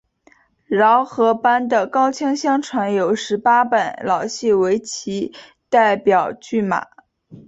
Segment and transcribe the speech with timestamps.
[0.65, 5.31] 饶河班的高腔相传有十八本老戏为其
[5.69, 6.87] 代表剧码。